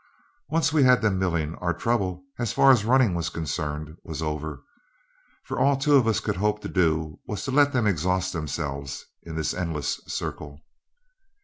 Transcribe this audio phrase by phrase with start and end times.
[0.49, 4.63] Once we had them milling, our trouble, as far as running was concerned, was over,
[5.43, 9.05] for all two of us could hope to do was to let them exhaust themselves
[9.21, 10.59] in this endless circle.